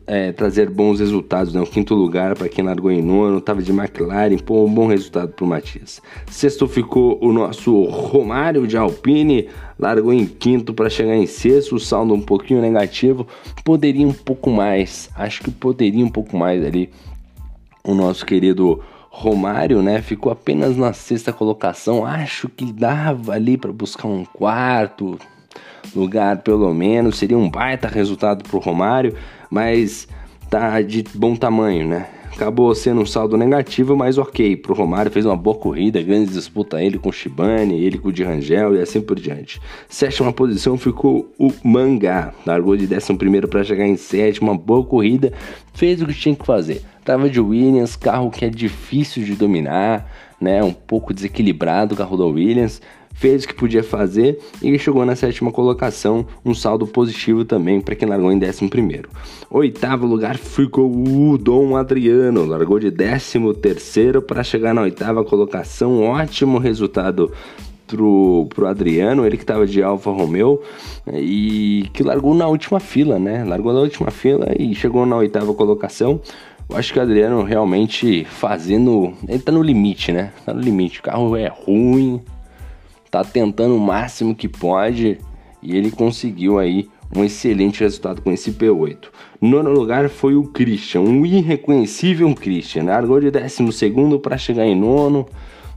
é, 0.05 0.31
trazer 0.31 0.69
bons 0.69 0.99
resultados, 0.99 1.53
né? 1.53 1.61
O 1.61 1.65
quinto 1.65 1.93
lugar 1.93 2.35
para 2.35 2.49
quem 2.49 2.63
largou 2.63 2.91
em 2.91 3.01
nono, 3.01 3.39
tava 3.41 3.61
de 3.61 3.71
McLaren, 3.71 4.37
pô, 4.37 4.65
um 4.65 4.73
bom 4.73 4.87
resultado 4.87 5.33
para 5.33 5.45
o 5.45 5.47
Matias. 5.47 6.01
Sexto 6.29 6.67
ficou 6.67 7.17
o 7.21 7.31
nosso 7.31 7.83
Romário 7.85 8.65
de 8.67 8.77
Alpine, 8.77 9.47
largou 9.79 10.13
em 10.13 10.25
quinto 10.25 10.73
para 10.73 10.89
chegar 10.89 11.15
em 11.15 11.27
sexto, 11.27 11.75
o 11.75 11.79
saldo 11.79 12.13
um 12.13 12.21
pouquinho 12.21 12.61
negativo, 12.61 13.27
poderia 13.63 14.07
um 14.07 14.13
pouco 14.13 14.49
mais, 14.49 15.09
acho 15.15 15.41
que 15.41 15.51
poderia 15.51 16.03
um 16.05 16.09
pouco 16.09 16.35
mais 16.35 16.65
ali 16.65 16.89
o 17.83 17.93
nosso 17.93 18.25
querido 18.25 18.81
Romário, 19.09 19.81
né, 19.81 19.99
ficou 20.01 20.31
apenas 20.31 20.77
na 20.77 20.93
sexta 20.93 21.33
colocação, 21.33 22.05
acho 22.05 22.47
que 22.49 22.71
dava 22.71 23.33
ali 23.33 23.57
para 23.57 23.71
buscar 23.71 24.07
um 24.07 24.23
quarto, 24.23 25.17
lugar, 25.95 26.37
pelo 26.39 26.73
menos. 26.73 27.17
Seria 27.17 27.37
um 27.37 27.49
baita 27.49 27.87
resultado 27.87 28.43
pro 28.43 28.59
Romário, 28.59 29.15
mas 29.49 30.07
tá 30.49 30.81
de 30.81 31.03
bom 31.13 31.35
tamanho, 31.35 31.87
né? 31.87 32.07
Acabou 32.37 32.75
sendo 32.75 33.01
um 33.01 33.05
saldo 33.05 33.35
negativo, 33.35 33.95
mas 33.95 34.19
ok. 34.19 34.55
Pro 34.57 34.75
Romário 34.75 35.11
fez 35.11 35.25
uma 35.25 35.35
boa 35.35 35.57
corrida, 35.57 35.99
grande 36.03 36.31
disputa 36.31 36.79
ele 36.79 36.99
com 36.99 37.09
o 37.09 37.11
Shibane, 37.11 37.83
ele 37.83 37.97
com 37.97 38.09
o 38.09 38.13
de 38.13 38.23
Rangel 38.23 38.75
e 38.75 38.79
assim 38.79 39.01
por 39.01 39.19
diante. 39.19 39.59
Sétima 39.89 40.31
posição 40.31 40.77
ficou 40.77 41.33
o 41.39 41.51
Mangá, 41.63 42.31
largou 42.45 42.77
de 42.77 42.85
11 42.85 43.47
para 43.47 43.63
chegar 43.63 43.87
em 43.87 43.97
sétima, 43.97 44.55
boa 44.55 44.85
corrida, 44.85 45.33
fez 45.73 45.99
o 45.99 46.05
que 46.05 46.13
tinha 46.13 46.35
que 46.35 46.45
fazer. 46.45 46.83
Tava 47.03 47.27
de 47.27 47.41
Williams, 47.41 47.95
carro 47.95 48.29
que 48.29 48.45
é 48.45 48.49
difícil 48.49 49.23
de 49.23 49.33
dominar, 49.33 50.07
né? 50.39 50.63
Um 50.63 50.73
pouco 50.73 51.15
desequilibrado 51.15 51.95
o 51.95 51.97
carro 51.97 52.17
da 52.17 52.25
Williams, 52.25 52.81
fez 53.17 53.43
o 53.43 53.47
que 53.47 53.53
podia 53.53 53.83
fazer 53.83 54.39
e 54.61 54.77
chegou 54.77 55.05
na 55.05 55.15
sétima 55.15 55.51
colocação, 55.51 56.25
um 56.45 56.53
saldo 56.53 56.85
positivo 56.85 57.43
também 57.43 57.81
para 57.81 57.95
quem 57.95 58.07
largou 58.07 58.31
em 58.31 58.37
décimo 58.37 58.69
primeiro. 58.69 59.09
Oitavo 59.49 60.05
lugar 60.05 60.37
ficou 60.37 60.91
o 60.91 61.37
Dom 61.37 61.75
Adriano, 61.75 62.45
largou 62.45 62.79
de 62.79 62.91
décimo 62.91 63.53
terceiro 63.53 64.21
para 64.21 64.43
chegar 64.43 64.73
na 64.73 64.83
oitava 64.83 65.23
colocação, 65.23 66.03
ótimo 66.03 66.59
resultado 66.59 67.31
pro, 67.87 68.47
pro 68.53 68.67
Adriano, 68.67 69.25
ele 69.25 69.37
que 69.37 69.45
tava 69.45 69.65
de 69.65 69.81
Alfa 69.81 70.11
Romeo, 70.11 70.61
e 71.11 71.87
que 71.93 72.03
largou 72.03 72.35
na 72.35 72.47
última 72.47 72.79
fila, 72.79 73.17
né? 73.17 73.43
Largou 73.43 73.73
na 73.73 73.79
última 73.79 74.11
fila 74.11 74.53
e 74.59 74.75
chegou 74.75 75.05
na 75.05 75.17
oitava 75.17 75.53
colocação. 75.53 76.21
Eu 76.69 76.75
acho 76.75 76.91
que 76.91 76.99
o 76.99 77.01
Adriano 77.01 77.43
realmente 77.43 78.25
fazendo. 78.25 79.13
Ele 79.27 79.39
tá 79.39 79.53
no 79.53 79.63
limite, 79.63 80.11
né? 80.11 80.33
Tá 80.45 80.53
no 80.53 80.59
limite. 80.59 80.99
O 80.99 81.03
carro 81.03 81.35
é 81.37 81.47
ruim, 81.47 82.21
tá 83.09 83.23
tentando 83.23 83.75
o 83.75 83.79
máximo 83.79 84.35
que 84.35 84.47
pode 84.47 85.17
e 85.61 85.75
ele 85.75 85.91
conseguiu 85.91 86.59
aí 86.59 86.87
um 87.15 87.23
excelente 87.23 87.81
resultado 87.81 88.21
com 88.21 88.31
esse 88.31 88.51
P8. 88.51 89.07
Nono 89.41 89.71
lugar 89.71 90.09
foi 90.09 90.35
o 90.35 90.43
Christian, 90.43 91.01
um 91.01 91.25
irreconhecível 91.25 92.33
Christian. 92.35 92.83
Largou 92.83 93.19
de 93.19 93.31
12 93.31 94.19
para 94.21 94.37
chegar 94.37 94.65
em 94.65 94.75
nono. 94.75 95.25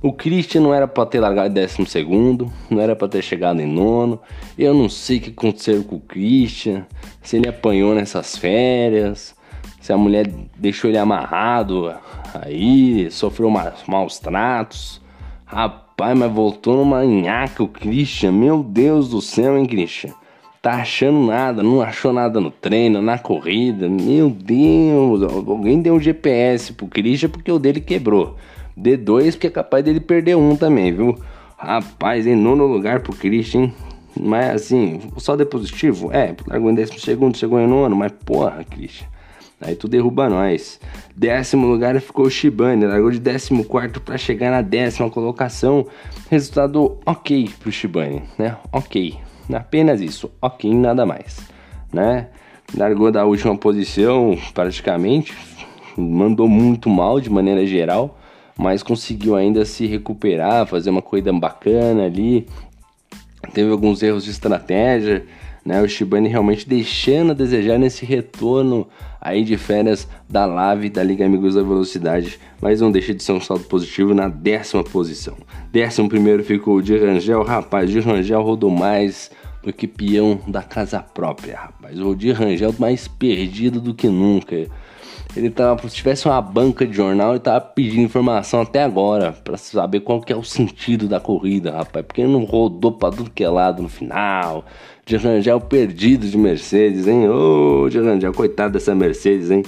O 0.03 0.13
Christian 0.13 0.63
não 0.63 0.73
era 0.73 0.89
para 0.89 1.05
ter 1.05 1.21
largado 1.21 1.51
em 1.51 1.63
12, 1.63 2.51
não 2.71 2.81
era 2.81 2.97
para 2.97 3.07
ter 3.07 3.23
chegado 3.23 3.61
em 3.61 3.67
nono. 3.67 4.19
Eu 4.59 4.73
não 4.73 4.89
sei 4.89 5.19
o 5.19 5.21
que 5.21 5.31
aconteceu 5.31 5.85
com 5.85 5.97
o 5.97 6.01
Christian, 6.01 6.87
se 7.23 7.37
ele 7.37 7.49
apanhou 7.49 7.95
nessas 7.95 8.35
férias, 8.35 9.37
se 9.79 9.93
a 9.93 9.99
mulher 9.99 10.27
deixou 10.57 10.91
ele 10.91 10.97
amarrado 10.97 11.95
aí, 12.35 13.11
sofreu 13.11 13.51
maus 13.87 14.19
tratos. 14.19 15.03
Rapaz, 15.53 16.17
mas 16.17 16.31
voltou 16.31 16.77
numa 16.77 17.05
nhaca 17.05 17.61
o 17.61 17.67
Christian. 17.67 18.31
Meu 18.31 18.63
Deus 18.63 19.09
do 19.09 19.21
céu, 19.21 19.59
hein, 19.59 19.67
Christian? 19.67 20.13
Tá 20.63 20.75
achando 20.75 21.27
nada, 21.27 21.61
não 21.61 21.83
achou 21.83 22.13
nada 22.13 22.41
no 22.41 22.53
treino, 22.53 23.03
na 23.03 23.19
corrida. 23.19 23.89
Meu 23.89 24.31
Deus, 24.31 25.25
alguém 25.25 25.83
deu 25.83 25.95
um 25.95 26.01
GPS 26.01 26.73
pro 26.73 26.87
Christian 26.87 27.31
porque 27.31 27.51
o 27.51 27.59
dele 27.59 27.81
quebrou. 27.81 28.37
D2, 28.79 29.33
porque 29.33 29.49
é 29.49 29.51
capaz 29.51 29.85
dele 29.85 29.99
perder 29.99 30.37
um 30.37 30.55
também, 30.55 30.93
viu? 30.93 31.19
Rapaz, 31.57 32.29
em 32.29 32.37
nono 32.37 32.65
lugar 32.67 33.01
pro 33.01 33.13
Christian, 33.13 33.73
Mas 34.17 34.51
assim, 34.51 35.01
só 35.17 35.35
de 35.35 35.45
positivo? 35.45 36.13
É, 36.13 36.33
largou 36.47 36.71
em 36.71 36.75
décimo 36.75 37.01
segundo, 37.01 37.37
chegou 37.37 37.59
em 37.59 37.67
nono, 37.67 37.97
mas 37.97 38.13
porra, 38.25 38.65
Christian. 38.71 39.09
Aí 39.61 39.75
tu 39.75 39.87
derruba 39.87 40.29
nós. 40.29 40.81
Décimo 41.15 41.67
lugar 41.67 42.01
ficou 42.01 42.27
o 42.27 42.31
Shibane, 42.31 42.87
largou 42.87 43.11
de 43.11 43.19
décimo 43.19 43.65
quarto 43.65 44.01
para 44.01 44.17
chegar 44.17 44.51
na 44.51 44.63
décima 44.63 45.11
colocação. 45.11 45.87
Resultado 46.31 46.99
ok 47.05 47.51
pro 47.61 47.71
Shibane, 47.71 48.23
né? 48.39 48.57
Ok. 48.73 49.19
Apenas 49.53 50.01
isso, 50.01 50.31
ok, 50.41 50.73
nada 50.73 51.05
mais, 51.05 51.41
né? 51.93 52.29
Largou 52.77 53.11
da 53.11 53.25
última 53.25 53.57
posição 53.57 54.39
praticamente, 54.55 55.37
mandou 55.97 56.49
muito 56.49 56.89
mal 56.89 57.21
de 57.21 57.29
maneira 57.29 57.67
geral 57.67 58.17
mas 58.61 58.83
conseguiu 58.83 59.37
ainda 59.37 59.65
se 59.65 59.87
recuperar, 59.87 60.67
fazer 60.67 60.91
uma 60.91 61.01
corrida 61.01 61.33
bacana 61.33 62.05
ali. 62.05 62.47
Teve 63.55 63.71
alguns 63.71 64.03
erros 64.03 64.25
de 64.25 64.31
estratégia, 64.31 65.25
né? 65.65 65.83
O 65.83 65.89
Shibane 65.89 66.29
realmente 66.29 66.69
deixando 66.69 67.33
a 67.33 67.35
desejar 67.35 67.79
nesse 67.79 68.05
retorno 68.05 68.89
aí 69.21 69.45
de 69.45 69.57
férias 69.57 70.09
da 70.29 70.47
Lave 70.47 70.89
da 70.89 71.03
Liga 71.03 71.25
Amigos 71.25 71.55
da 71.55 71.63
Velocidade, 71.63 72.39
mas 72.61 72.81
não 72.81 72.91
deixa 72.91 73.13
de 73.13 73.23
ser 73.23 73.33
um 73.33 73.41
saldo 73.41 73.65
positivo 73.65 74.15
na 74.15 74.29
décima 74.29 74.83
posição. 74.83 75.37
Décimo 75.71 76.09
primeiro 76.09 76.43
ficou 76.43 76.77
o 76.77 76.83
de 76.83 76.97
Rangel, 76.97 77.43
rapaz, 77.43 77.91
de 77.91 78.01
Rangel 78.01 78.43
rodou 78.43 78.71
mais 78.71 79.31
do 79.63 79.73
que 79.73 79.87
peão 79.87 80.41
da 80.47 80.63
casa 80.63 81.01
própria, 81.01 81.59
rapaz. 81.59 82.01
O 82.01 82.15
de 82.15 82.33
Rangel 82.33 82.75
mais 82.79 83.07
perdido 83.07 83.81
do 83.81 83.95
que 83.95 84.09
nunca. 84.09 84.67
Ele 85.37 85.49
tava, 85.49 85.89
se 85.89 85.95
tivesse 85.95 86.27
uma 86.27 86.41
banca 86.43 86.85
de 86.85 86.93
jornal, 86.93 87.31
ele 87.31 87.41
tava 87.41 87.61
pedindo 87.61 88.03
informação 88.03 88.63
até 88.63 88.83
agora 88.83 89.33
para 89.33 89.57
saber 89.57 90.01
qual 90.01 90.21
que 90.21 90.33
é 90.33 90.37
o 90.37 90.43
sentido 90.43 91.07
da 91.07 91.21
corrida, 91.21 91.71
rapaz. 91.71 92.05
Porque 92.05 92.23
ele 92.23 92.33
não 92.33 92.45
rodou 92.45 92.93
pra 92.93 93.11
tudo 93.11 93.31
que 93.31 93.45
é 93.45 93.49
lado 93.49 93.81
no 93.81 93.89
final. 93.89 94.65
De 95.11 95.17
Rangel 95.17 95.61
perdido 95.61 96.25
de 96.29 96.39
Mercedes, 96.39 97.09
hein? 97.09 97.29
Ô, 97.29 97.83
oh, 97.83 97.89
de 97.89 97.99
Rangel, 97.99 98.33
coitado 98.33 98.75
dessa 98.75 98.95
Mercedes, 98.95 99.51
hein? 99.51 99.65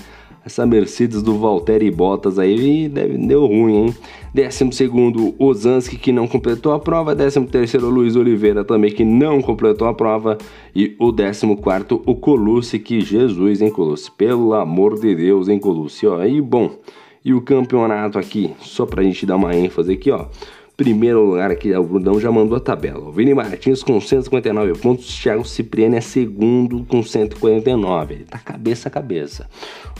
Essa 0.46 0.64
Mercedes 0.64 1.20
do 1.20 1.36
Valtteri 1.36 1.90
Bottas 1.90 2.38
aí 2.38 2.88
deve, 2.88 3.18
deu 3.18 3.44
ruim, 3.44 3.86
hein? 3.86 3.94
Décimo 4.32 4.72
segundo, 4.72 5.34
Ozanski, 5.40 5.96
que 5.96 6.12
não 6.12 6.28
completou 6.28 6.72
a 6.72 6.78
prova. 6.78 7.12
Décimo 7.12 7.48
terceiro, 7.48 7.90
Luiz 7.90 8.14
Oliveira, 8.14 8.62
também, 8.62 8.92
que 8.92 9.04
não 9.04 9.42
completou 9.42 9.88
a 9.88 9.94
prova. 9.94 10.38
E 10.76 10.94
o 10.96 11.10
décimo 11.10 11.56
quarto, 11.56 12.00
o 12.06 12.14
Colucci, 12.14 12.78
que 12.78 13.00
Jesus, 13.00 13.60
hein, 13.60 13.70
Colucci? 13.70 14.12
Pelo 14.12 14.54
amor 14.54 14.96
de 15.00 15.12
Deus, 15.12 15.48
hein, 15.48 15.58
Colucci? 15.58 16.06
Ó, 16.06 16.24
e 16.24 16.40
bom, 16.40 16.70
e 17.24 17.34
o 17.34 17.40
campeonato 17.40 18.16
aqui, 18.16 18.52
só 18.60 18.86
pra 18.86 19.02
gente 19.02 19.26
dar 19.26 19.34
uma 19.34 19.56
ênfase 19.56 19.92
aqui, 19.92 20.12
ó. 20.12 20.26
Primeiro 20.82 21.24
lugar 21.24 21.48
aqui, 21.48 21.72
o 21.72 21.84
Brunão 21.84 22.18
já 22.18 22.28
mandou 22.32 22.56
a 22.56 22.60
tabela. 22.60 23.08
O 23.08 23.12
Vini 23.12 23.32
Martins 23.32 23.84
com 23.84 24.00
159 24.00 24.72
pontos. 24.80 25.16
Thiago 25.16 25.44
Cipriani 25.44 25.98
é 25.98 26.00
segundo 26.00 26.84
com 26.86 27.04
149. 27.04 28.14
Ele 28.14 28.24
tá 28.24 28.36
cabeça 28.36 28.88
a 28.88 28.90
cabeça. 28.90 29.48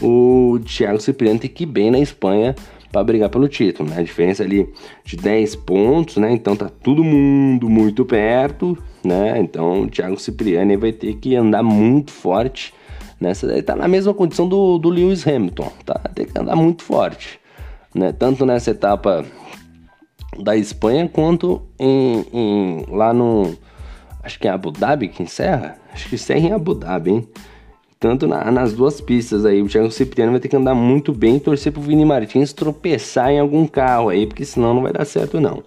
O 0.01 0.59
Thiago 0.65 1.01
Cipriani 1.01 1.39
tem 1.39 1.49
que 1.49 1.63
ir 1.63 1.67
bem 1.67 1.89
na 1.89 2.01
Espanha 2.01 2.57
para 2.91 3.05
brigar 3.05 3.29
pelo 3.29 3.47
título, 3.47 3.89
né? 3.89 3.99
A 4.01 4.03
diferença 4.03 4.43
ali 4.43 4.69
de 5.05 5.17
10 5.17 5.55
pontos, 5.55 6.17
né? 6.17 6.33
Então 6.33 6.57
tá 6.57 6.69
todo 6.69 7.05
mundo 7.05 7.71
muito 7.71 8.05
perto, 8.05 8.77
né? 9.05 9.39
Então 9.39 9.83
o 9.83 9.87
Thiago 9.89 10.19
Cipriani 10.19 10.77
vai 10.77 10.91
ter 10.91 11.15
que 11.15 11.37
andar 11.37 11.63
muito 11.63 12.11
forte 12.11 12.75
nessa. 13.21 13.47
Ele 13.47 13.63
tá 13.63 13.77
na 13.77 13.87
mesma 13.87 14.13
condição 14.13 14.49
do, 14.49 14.79
do 14.79 14.91
Lewis 14.91 15.25
Hamilton, 15.25 15.71
tá? 15.87 16.01
Tem 16.13 16.27
que 16.27 16.37
andar 16.37 16.57
muito 16.57 16.83
forte, 16.83 17.39
né? 17.95 18.11
Tanto 18.11 18.45
nessa 18.45 18.73
etapa 18.73 19.25
da 20.39 20.57
Espanha 20.57 21.09
quanto 21.09 21.63
em, 21.79 22.27
em, 22.33 22.87
lá 22.89 23.13
no. 23.13 23.57
Acho 24.23 24.39
que 24.39 24.47
é 24.47 24.51
Abu 24.51 24.71
Dhabi 24.71 25.09
que 25.09 25.23
encerra? 25.23 25.77
Acho 25.93 26.09
que 26.09 26.15
encerra 26.15 26.41
em 26.41 26.53
Abu 26.53 26.75
Dhabi, 26.75 27.11
hein? 27.11 27.29
Tanto 28.03 28.27
na, 28.27 28.51
nas 28.51 28.73
duas 28.73 29.01
pistas 29.01 29.47
aí. 29.47 29.63
O 29.63 29.69
Thiago 29.69 29.89
Cipriano 29.93 30.33
vai 30.33 30.41
ter 30.41 30.49
que 30.49 30.57
andar 30.57 30.75
muito 30.75 31.13
bem 31.13 31.39
torcer 31.39 31.71
pro 31.71 31.81
Vini 31.81 32.05
Martins 32.05 32.53
tropeçar 32.53 33.31
em 33.31 33.39
algum 33.39 33.65
carro 33.65 34.09
aí, 34.09 34.27
porque 34.27 34.45
senão 34.45 34.75
não 34.75 34.83
vai 34.83 34.93
dar 34.93 35.05
certo 35.05 35.41
não. 35.41 35.63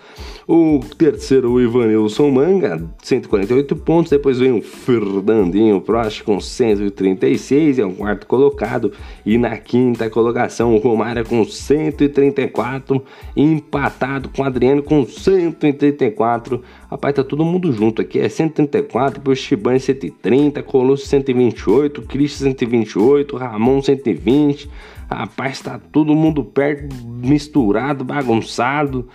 O 0.45 0.81
terceiro, 0.97 1.53
o 1.53 1.61
Ivanilson 1.61 2.29
Manga, 2.29 2.83
148 3.01 3.73
pontos. 3.77 4.11
Depois 4.11 4.37
vem 4.37 4.51
o 4.51 4.61
Fernandinho 4.61 5.79
Prost 5.79 6.23
com 6.23 6.41
136, 6.41 7.79
é 7.79 7.85
o 7.85 7.93
quarto 7.93 8.27
colocado. 8.27 8.91
E 9.25 9.37
na 9.37 9.55
quinta 9.57 10.09
colocação, 10.09 10.75
o 10.75 10.77
Romário 10.77 11.23
com 11.25 11.45
134, 11.45 13.01
empatado 13.35 14.27
com 14.27 14.41
o 14.41 14.45
Adriano 14.45 14.83
com 14.83 15.05
134. 15.05 16.61
Rapaz, 16.95 17.13
tá 17.13 17.25
todo 17.25 17.43
mundo 17.43 17.73
junto 17.73 18.01
aqui. 18.01 18.21
É 18.21 18.29
134, 18.29 19.19
depois 19.19 19.37
Shibane 19.39 19.81
130, 19.81 20.63
Colosso 20.63 21.05
128, 21.05 22.01
Cristo 22.03 22.37
128, 22.37 23.35
Ramon 23.35 23.81
120. 23.81 24.69
Rapaz, 25.09 25.59
tá 25.59 25.77
todo 25.91 26.15
mundo 26.15 26.41
perto, 26.41 26.95
misturado, 27.05 28.05
bagunçado. 28.05 29.09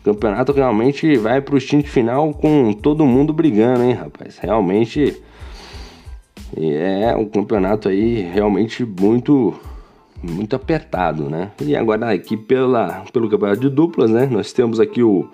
O 0.00 0.04
campeonato 0.04 0.52
realmente 0.52 1.18
vai 1.18 1.42
pro 1.42 1.60
stint 1.60 1.86
final 1.86 2.32
com 2.32 2.72
todo 2.72 3.04
mundo 3.04 3.34
brigando, 3.34 3.82
hein, 3.82 3.92
rapaz? 3.92 4.38
Realmente 4.38 5.22
é 6.56 7.14
um 7.14 7.26
campeonato 7.26 7.90
aí 7.90 8.22
realmente 8.22 8.86
muito 8.86 9.54
muito 10.22 10.56
apertado, 10.56 11.28
né? 11.28 11.50
E 11.60 11.76
agora 11.76 12.10
aqui 12.10 12.38
pela, 12.38 13.04
pelo 13.12 13.28
campeonato 13.28 13.60
de 13.60 13.68
duplas, 13.68 14.10
né? 14.10 14.26
Nós 14.30 14.50
temos 14.50 14.80
aqui 14.80 15.02
o, 15.02 15.20
o 15.20 15.28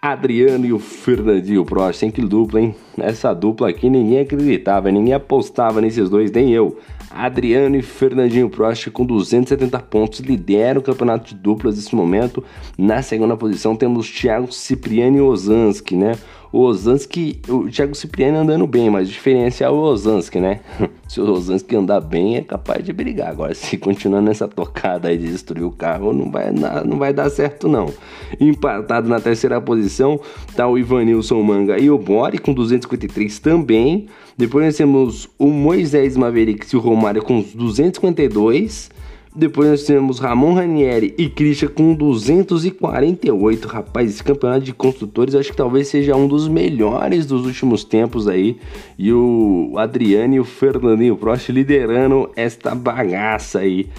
Adriano 0.00 0.66
e 0.66 0.72
o 0.72 0.78
Fernandinho 0.78 1.64
Prost, 1.64 2.02
hein? 2.02 2.10
Que 2.10 2.20
dupla, 2.20 2.60
hein? 2.60 2.74
Essa 2.98 3.32
dupla 3.32 3.70
aqui 3.70 3.88
ninguém 3.88 4.20
acreditava, 4.20 4.90
ninguém 4.90 5.14
apostava 5.14 5.80
nesses 5.80 6.10
dois, 6.10 6.30
nem 6.30 6.52
eu. 6.52 6.78
Adriano 7.10 7.76
e 7.76 7.82
Fernandinho 7.82 8.50
Prost 8.50 8.90
com 8.90 9.04
270 9.04 9.78
pontos 9.80 10.20
lideram 10.20 10.80
o 10.80 10.84
campeonato 10.84 11.28
de 11.28 11.34
duplas 11.34 11.76
nesse 11.76 11.94
momento. 11.94 12.44
Na 12.76 13.02
segunda 13.02 13.36
posição 13.36 13.74
temos 13.74 14.10
Thiago 14.10 14.52
Cipriani 14.52 15.18
e 15.18 15.22
Ozanski, 15.22 15.96
né? 15.96 16.12
O 16.56 16.60
Ozanski, 16.60 17.38
o 17.50 17.68
Thiago 17.68 17.94
Cipriani 17.94 18.38
andando 18.38 18.66
bem, 18.66 18.88
mas 18.88 19.10
o 19.10 19.12
diferencial 19.12 19.74
é 19.74 19.78
o 19.78 19.82
Ozanski, 19.82 20.40
né? 20.40 20.60
se 21.06 21.20
o 21.20 21.30
Ozanski 21.30 21.76
andar 21.76 22.00
bem, 22.00 22.38
é 22.38 22.40
capaz 22.40 22.82
de 22.82 22.94
brigar. 22.94 23.28
Agora, 23.28 23.54
se 23.54 23.76
continuar 23.76 24.22
nessa 24.22 24.48
tocada 24.48 25.08
aí 25.08 25.18
de 25.18 25.26
destruir 25.26 25.64
o 25.64 25.70
carro, 25.70 26.14
não 26.14 26.30
vai, 26.30 26.50
não 26.50 26.96
vai 26.96 27.12
dar 27.12 27.28
certo, 27.28 27.68
não. 27.68 27.92
Empatado 28.40 29.06
na 29.06 29.20
terceira 29.20 29.60
posição, 29.60 30.18
tá 30.56 30.66
o 30.66 30.78
Ivanilson 30.78 31.42
Manga 31.42 31.78
e 31.78 31.90
o 31.90 31.98
Bori 31.98 32.38
com 32.38 32.54
253 32.54 33.38
também. 33.38 34.06
Depois 34.34 34.64
nós 34.64 34.76
temos 34.78 35.28
o 35.38 35.48
Moisés 35.48 36.16
Maverick 36.16 36.66
e 36.72 36.76
o 36.78 36.80
Romário 36.80 37.22
com 37.22 37.44
252. 37.54 38.95
Depois 39.36 39.68
nós 39.68 39.82
temos 39.82 40.18
Ramon 40.18 40.54
Ranieri 40.54 41.14
e 41.18 41.28
Christian 41.28 41.68
com 41.68 41.92
248. 41.92 43.68
Rapaz, 43.68 44.08
esse 44.08 44.24
campeonato 44.24 44.64
de 44.64 44.72
construtores 44.72 45.34
acho 45.34 45.50
que 45.50 45.56
talvez 45.56 45.88
seja 45.88 46.16
um 46.16 46.26
dos 46.26 46.48
melhores 46.48 47.26
dos 47.26 47.44
últimos 47.44 47.84
tempos 47.84 48.28
aí. 48.28 48.56
E 48.98 49.12
o 49.12 49.74
Adriano 49.76 50.36
e 50.36 50.40
o 50.40 50.44
Fernandinho 50.44 51.18
Prost 51.18 51.50
liderando 51.50 52.30
esta 52.34 52.74
bagaça 52.74 53.58
aí. 53.58 53.90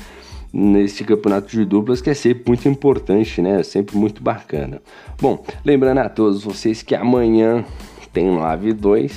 nesse 0.52 1.04
campeonato 1.04 1.52
de 1.52 1.64
duplas 1.66 2.02
que 2.02 2.10
é 2.10 2.16
sempre 2.16 2.46
muito 2.48 2.68
importante, 2.68 3.40
né? 3.40 3.62
Sempre 3.62 3.96
muito 3.96 4.24
bacana. 4.24 4.82
Bom, 5.22 5.46
lembrando 5.64 6.00
a 6.00 6.10
todos 6.10 6.44
vocês 6.44 6.82
que 6.82 6.96
amanhã 6.96 7.64
tem 8.12 8.36
Live 8.36 8.74
2 8.74 9.12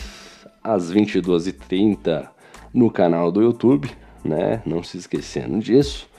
às 0.62 0.93
22h30 0.93 2.29
no 2.75 2.91
canal 2.91 3.33
do 3.33 3.41
YouTube, 3.41 3.89
né? 4.23 4.61
Não 4.67 4.83
se 4.83 4.99
esquecendo 4.99 5.61
disso. 5.61 6.10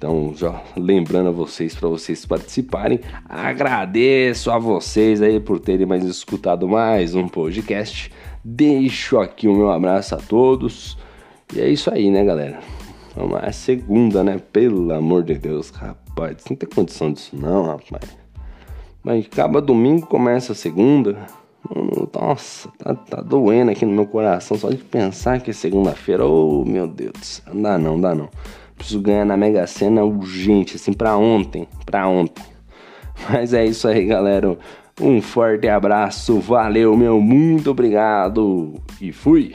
Então, 0.00 0.32
já 0.34 0.62
lembrando 0.78 1.28
a 1.28 1.30
vocês 1.30 1.74
para 1.74 1.86
vocês 1.86 2.24
participarem, 2.24 3.00
agradeço 3.28 4.50
a 4.50 4.58
vocês 4.58 5.20
aí 5.20 5.38
por 5.38 5.60
terem 5.60 5.84
mais 5.84 6.02
escutado 6.04 6.66
mais 6.66 7.14
um 7.14 7.28
podcast. 7.28 8.10
Deixo 8.42 9.18
aqui 9.18 9.46
o 9.46 9.54
meu 9.54 9.70
abraço 9.70 10.14
a 10.14 10.18
todos. 10.18 10.96
E 11.54 11.60
é 11.60 11.68
isso 11.68 11.92
aí, 11.92 12.10
né, 12.10 12.24
galera? 12.24 12.60
Vamos 13.14 13.32
lá, 13.32 13.42
é 13.44 13.52
segunda, 13.52 14.24
né? 14.24 14.40
Pelo 14.50 14.90
amor 14.90 15.22
de 15.22 15.34
Deus, 15.34 15.68
rapaz, 15.68 16.44
não 16.48 16.56
tem 16.56 16.66
condição 16.66 17.12
disso 17.12 17.36
não, 17.36 17.66
rapaz. 17.66 18.16
Mas 19.02 19.26
acaba 19.26 19.60
domingo, 19.60 20.06
começa 20.06 20.52
a 20.52 20.54
segunda. 20.54 21.18
Nossa, 22.18 22.70
tá, 22.78 22.94
tá 22.94 23.20
doendo 23.20 23.70
aqui 23.70 23.84
no 23.84 23.92
meu 23.92 24.06
coração 24.06 24.56
só 24.56 24.70
de 24.70 24.78
pensar 24.78 25.42
que 25.42 25.50
é 25.50 25.52
segunda-feira. 25.52 26.24
Oh, 26.24 26.64
meu 26.64 26.88
Deus, 26.88 27.42
não 27.52 27.60
dá 27.60 27.76
não, 27.76 28.00
dá 28.00 28.14
não. 28.14 28.30
Preciso 28.80 29.02
ganhar 29.02 29.26
na 29.26 29.36
Mega 29.36 29.66
Sena 29.66 30.02
urgente, 30.02 30.76
assim, 30.76 30.94
pra 30.94 31.14
ontem, 31.14 31.68
pra 31.84 32.08
ontem. 32.08 32.42
Mas 33.28 33.52
é 33.52 33.62
isso 33.66 33.86
aí, 33.86 34.06
galera. 34.06 34.56
Um 34.98 35.20
forte 35.20 35.68
abraço, 35.68 36.40
valeu, 36.40 36.96
meu, 36.96 37.20
muito 37.20 37.70
obrigado 37.70 38.72
e 38.98 39.12
fui! 39.12 39.54